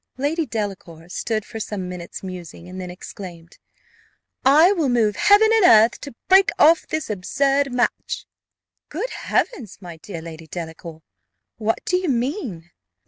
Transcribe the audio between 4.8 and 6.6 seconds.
move heaven and earth to break